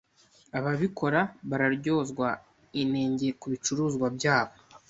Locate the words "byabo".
4.15-4.53